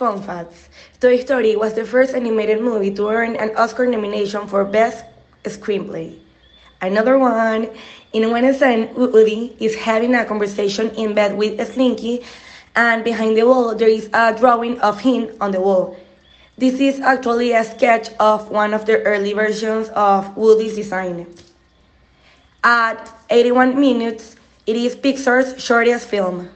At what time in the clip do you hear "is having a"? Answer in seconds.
9.60-10.24